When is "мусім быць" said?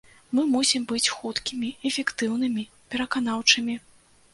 0.53-1.11